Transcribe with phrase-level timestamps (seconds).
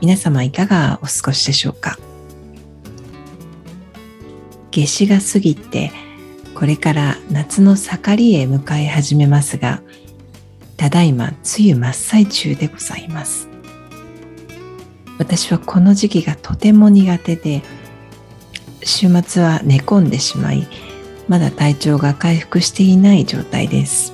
[0.00, 1.98] 皆様いかがお過ごしでしょうか？
[4.70, 5.90] 夏至が過ぎて
[6.54, 9.80] これから夏の盛りへ迎え始めますが
[10.76, 13.48] ただいま梅雨真っ最中でございます。
[15.18, 17.62] 私はこの時期がとても苦手で
[18.82, 20.68] 週末は寝込んでしまい
[21.26, 24.12] まだ体調が回復していない状態です。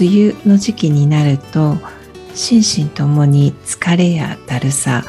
[0.00, 1.76] 梅雨の時期になると
[2.34, 5.04] 心身ともに疲れやだるさ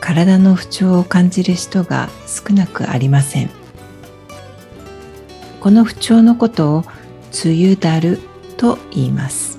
[0.00, 3.50] 体の不調を感じる人が少なくありません。
[5.60, 6.84] この不調のことを
[7.44, 8.20] 梅雨だる
[8.56, 9.58] と言います。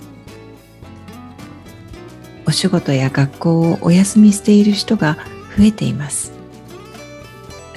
[2.45, 5.18] お仕事や学校をお休みしている人が
[5.58, 6.31] 増えています。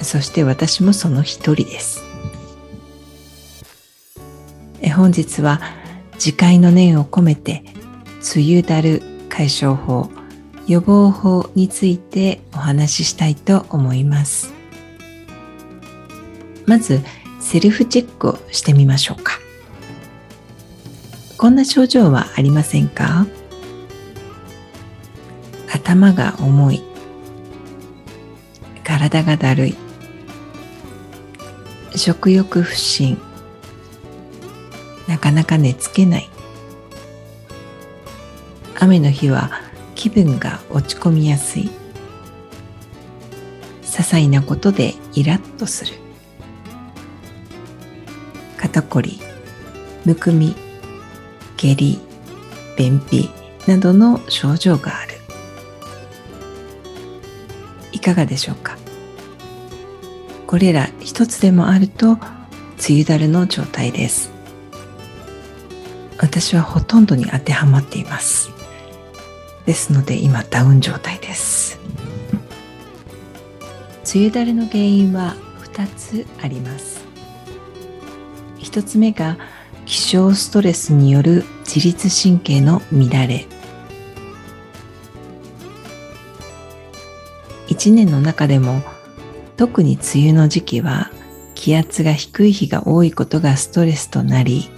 [0.01, 2.03] そして私もその一人です。
[4.95, 5.59] 本日は
[6.23, 7.63] 自戒の念を込めて
[8.35, 10.11] 梅雨だる解消法
[10.67, 14.53] 予防法についてお話ししたいと思います。
[16.67, 17.01] まず
[17.39, 19.39] セルフチェックをしてみましょうか。
[21.39, 23.25] こんな症状はありませんか？
[25.73, 26.83] 頭が重い
[28.83, 29.75] 体がだるい
[31.95, 33.17] 食欲不振
[35.07, 36.29] なかなか寝つけない。
[38.79, 39.51] 雨の日は
[39.95, 41.69] 気分が落ち込みやすい。
[43.83, 45.93] 些細なことでイラッとする。
[48.57, 49.19] 肩こり
[50.05, 50.55] むくみ
[51.57, 51.99] 下痢
[52.77, 53.29] 便秘
[53.67, 55.17] などの症状がある。
[57.91, 58.77] いかがでしょうか？
[60.47, 62.21] これら一つでもあると梅
[62.89, 64.31] 雨だるの状態です。
[66.31, 68.51] 私はほとんどに当てはまっています。
[69.65, 71.77] ですので今ダウン状態です。
[74.15, 75.35] 梅雨だれの原因は
[75.73, 77.05] 2つあります。
[78.59, 79.37] 1つ目が
[79.85, 83.45] 気象ストレスによる自律神経の乱れ。
[87.67, 88.81] 1年の中でも
[89.57, 91.11] 特に梅雨の時期は
[91.55, 94.69] 気圧が低い日が多いことがストレスとなり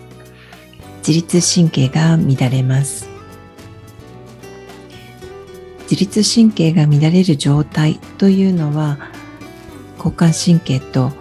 [1.05, 3.09] 自律神経が乱れます。
[5.83, 8.97] 自律神経が乱れる状態というのは
[9.97, 11.11] 交感神経と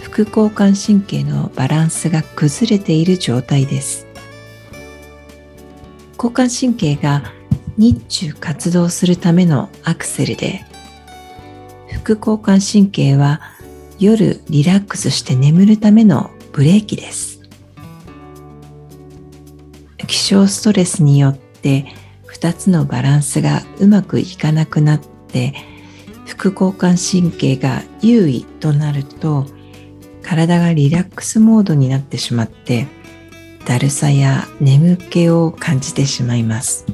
[0.00, 4.06] 副交感神経のバランスが崩れている状態です。
[6.16, 7.32] 交感神経が
[7.78, 10.66] 日中活動するためのアクセルで
[11.90, 13.40] 副交感神経は
[13.98, 17.39] 夜リラックスして眠るためのブレーキです。
[20.10, 21.86] 気象ストレスによって
[22.34, 25.54] 2つのバランスがうまくいかなくなって
[26.26, 29.46] 副交感神経が優位となると
[30.22, 32.88] 体がリラックスモードになってしまって
[33.64, 36.86] だるさや眠気を感じてしまいます。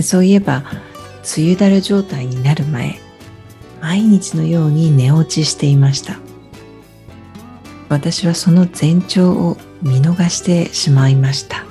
[0.00, 0.64] そういえば
[1.36, 2.98] 梅雨だる状態になる前
[3.82, 6.18] 毎日のように寝落ちしていました。
[7.90, 11.64] 私はその前兆を見逃してしまいました。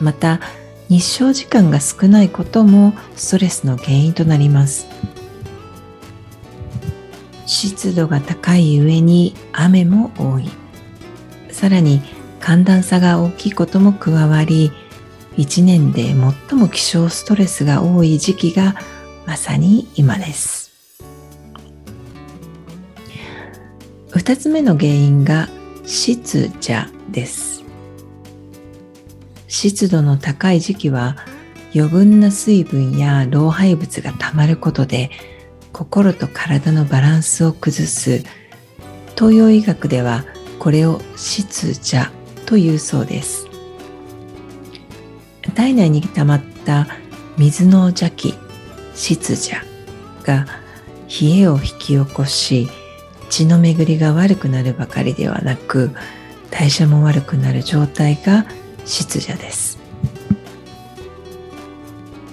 [0.00, 0.40] また
[0.88, 4.86] 日照時間が少ないこともストレスの原因となります。
[7.46, 10.48] 湿度が高い上に雨も多い。
[11.50, 12.00] さらに
[12.40, 14.72] 寒暖差が大きいことも加わり
[15.36, 16.14] 一年で
[16.48, 18.74] 最も気象ストレスが多い時期が
[19.26, 20.67] まさに今です。
[24.18, 25.48] 二つ目の原因が
[25.86, 27.62] 湿邪です。
[29.46, 31.16] 湿度の高い時期は
[31.72, 35.12] 余分な水分や老廃物がたまることで
[35.72, 38.24] 心と体のバランスを崩す。
[39.16, 40.24] 東洋医学では
[40.58, 42.10] これを湿邪
[42.44, 43.46] というそうです。
[45.54, 46.88] 体内に溜まった
[47.38, 48.34] 水の邪気
[48.96, 49.62] 湿邪
[50.24, 50.44] が
[51.08, 52.68] 冷えを引き起こし
[53.28, 55.90] 血の巡りが悪くなるばかりではなく
[56.50, 58.46] 代謝も悪くなる状態が
[58.84, 59.78] 湿邪です。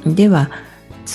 [0.06, 0.50] では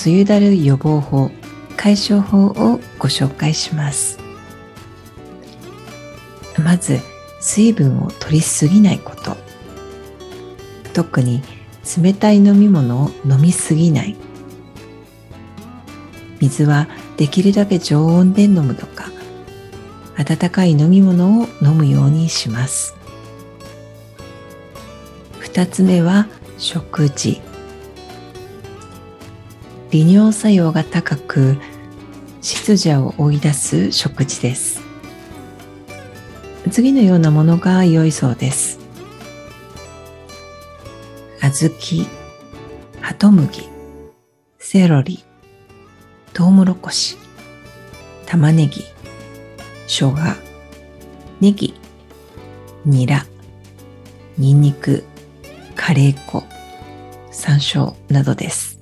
[0.05, 1.31] 梅雨だる予防法
[1.77, 4.19] 解消法をご紹介します。
[6.63, 7.01] まず
[7.41, 9.37] 水分を取りすぎないこと。
[10.93, 11.43] 特に
[12.03, 14.17] 冷たい飲み物を飲みすぎない。
[16.41, 19.11] 水はできるだけ常温で飲むとか
[20.21, 22.95] 温かい飲み物を飲むようにします。
[25.41, 26.29] 2つ目は
[26.59, 27.41] 食事。
[29.91, 31.57] 利尿作用が高く
[32.43, 34.83] 湿邪を追い出す食事です。
[36.71, 38.79] 次のようなものが良いそうです。
[41.41, 42.07] 小豆
[43.01, 43.69] ハトムギ
[44.59, 45.25] セロリ
[46.35, 47.17] トウモロコシ
[48.27, 49.00] 玉ねぎ。
[49.93, 50.37] 生姜
[51.41, 51.75] ネギ
[52.85, 53.27] ニラ
[54.39, 55.03] ニンニク
[55.75, 56.45] カレー粉
[57.33, 58.79] 山椒などです。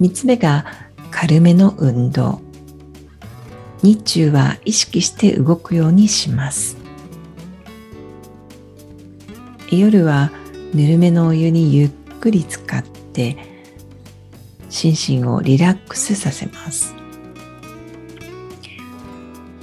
[0.00, 0.64] 3つ目が
[1.10, 2.40] 軽めの運動。
[3.82, 6.78] 日中は意識して動くようにします。
[9.70, 10.30] 夜は
[10.72, 12.82] ぬるめのお湯にゆっくり浸かっ
[13.12, 13.36] て
[14.70, 16.97] 心身をリラックスさせます。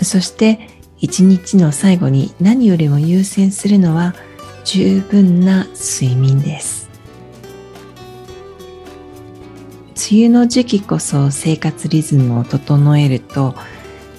[0.05, 4.15] そして一日の最後に何よりも優先するのは
[4.63, 6.89] 十分な睡眠です。
[10.11, 13.55] 梅雨の時期こそ生活リズムを整えると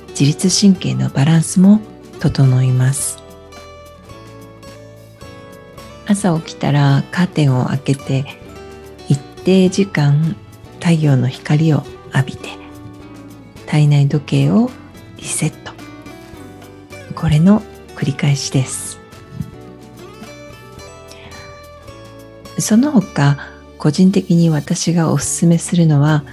[0.09, 1.81] 自律神経のバランスも
[2.19, 3.23] 整います。
[6.07, 8.25] 朝起きたらカーテンを開けて
[9.09, 10.37] 一定時間
[10.81, 11.85] 太陽の光を
[12.15, 12.49] 浴びて
[13.67, 14.71] 体内時計を
[15.19, 15.76] リセット。
[17.17, 17.63] これの
[17.97, 19.01] 繰り返しです。
[22.59, 23.39] その他
[23.79, 26.25] 個人的に私がおすすめするのは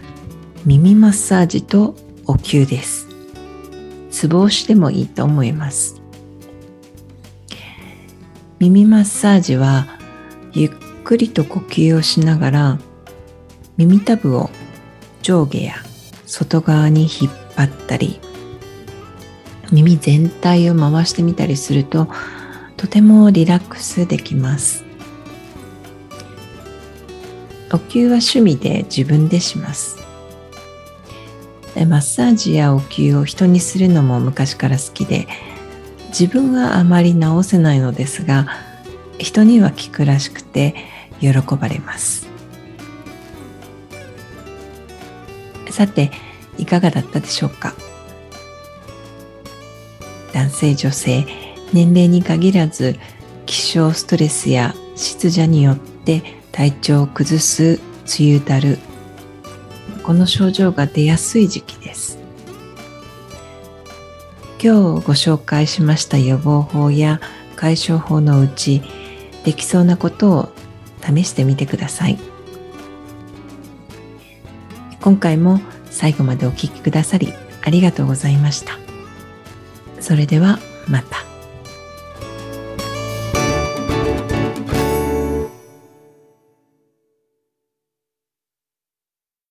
[0.65, 1.95] 耳マッサージと
[2.25, 3.07] お灸です。
[4.11, 6.01] ツボ押しでもいいと思います。
[8.59, 9.87] 耳マッサージは
[10.53, 10.69] ゆっ
[11.03, 12.79] くりと呼吸をしながら
[13.77, 14.49] 耳たぶを
[15.21, 15.75] 上下や
[16.25, 18.19] 外側に引っ張ったり
[19.73, 22.07] 耳全体を回してみたりすると
[22.77, 24.85] とてもリラックスできます。
[27.71, 29.97] お灸は趣味で自分でします。
[31.75, 35.27] マッサージやお灸を人にするのも昔から好きで
[36.09, 38.45] 自分はあまり治せないのですが
[39.17, 40.75] 人には効くらしくて
[41.19, 41.29] 喜
[41.59, 42.27] ばれます。
[45.71, 46.11] さて
[46.59, 47.73] いかがだったでしょうか？
[50.33, 51.25] 男性女性
[51.71, 52.97] 年齢に限らず
[53.45, 57.79] 気象ストレスや湿邪によって体調を崩す
[58.19, 58.77] 梅雨だる。
[60.03, 62.19] この症状が出やすい時期です。
[64.61, 67.19] 今日ご紹介しました予防法や
[67.55, 68.81] 解消法のうち
[69.43, 70.49] できそうなことを
[71.01, 72.17] 試してみてください。
[75.01, 75.59] 今回も
[75.89, 78.82] 最後までお聴きくださりありがとうございました。
[80.03, 81.32] それではまた。